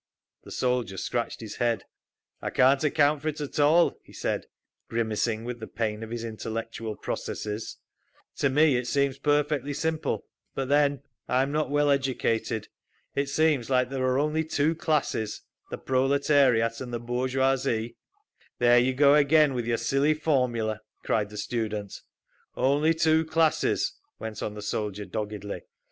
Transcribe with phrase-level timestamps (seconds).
[0.45, 1.83] The soldier scratched his head.
[2.41, 4.47] "I can't account for it at all," he said,
[4.89, 7.77] grimacing with the pain of his intellectual processes.
[8.37, 12.67] "To me it seems perfectly simple—but then, I'm not well educated.
[13.13, 17.95] It seems like there are only two classes, the proletariat and the bourgeoisie—"
[18.57, 21.93] "There you go again with your silly formula!" cried the student.
[22.57, 25.61] "—only two classes," went on the soldier, doggedly.